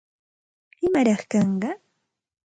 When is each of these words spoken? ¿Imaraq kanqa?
¿Imaraq 0.85 1.21
kanqa? 1.31 1.69